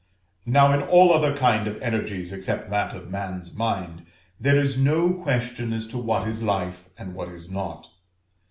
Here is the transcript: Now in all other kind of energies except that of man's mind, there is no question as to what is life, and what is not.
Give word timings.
Now 0.47 0.71
in 0.73 0.81
all 0.81 1.13
other 1.13 1.31
kind 1.31 1.67
of 1.67 1.79
energies 1.79 2.33
except 2.33 2.71
that 2.71 2.95
of 2.95 3.11
man's 3.11 3.53
mind, 3.53 4.03
there 4.39 4.57
is 4.57 4.75
no 4.75 5.13
question 5.13 5.73
as 5.73 5.85
to 5.89 5.99
what 5.99 6.27
is 6.27 6.41
life, 6.41 6.89
and 6.97 7.13
what 7.13 7.29
is 7.29 7.51
not. 7.51 7.87